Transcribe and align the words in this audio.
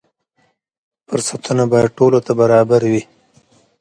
فرصتونه 1.07 1.63
باید 1.71 1.95
ټولو 1.97 2.19
ته 2.25 2.31
برابر 2.41 2.81
وي. 2.91 3.03